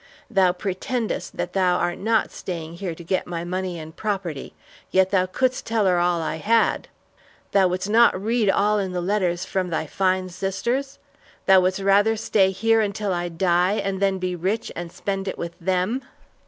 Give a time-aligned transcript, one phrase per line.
[0.31, 4.55] Thou pretendest that thou art not staying here to get my money and property,
[4.89, 6.87] yet thou couldst tell her all I had.
[7.51, 10.97] Thou wouldst not read all in the letters from thy fine sisters?
[11.45, 15.37] Thou wouldst rather stay here until I die and then be rich and spend it
[15.37, 16.01] with them!"